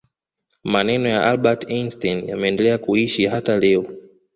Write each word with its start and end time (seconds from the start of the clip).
maneno 0.63 1.09
ya 1.09 1.23
albert 1.27 1.65
einstein 1.69 2.27
yameendelea 2.29 2.77
kuishi 2.77 3.25
hata 3.25 3.59
leo 3.59 3.85